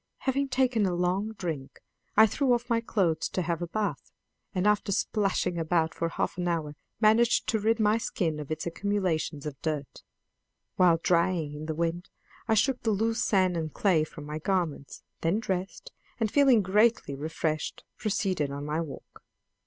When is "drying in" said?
11.03-11.67